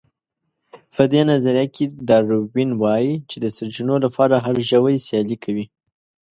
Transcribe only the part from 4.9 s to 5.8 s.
سيالي کوي.